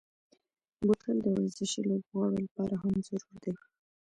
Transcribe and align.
بوتل 0.85 1.17
د 1.21 1.27
ورزشي 1.35 1.81
لوبغاړو 1.89 2.41
لپاره 2.45 2.73
هم 2.81 2.93
ضروري 3.07 3.37
دی. 3.43 3.53